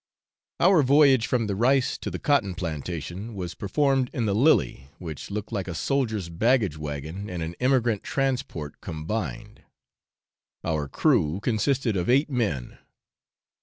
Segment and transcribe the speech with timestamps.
[0.59, 5.29] Our voyage from the rice to the cotton plantation was performed in the Lily, which
[5.29, 9.61] looked like a soldier's baggage wagon and an emigrant transport combined.
[10.63, 12.79] Our crew consisted of eight men.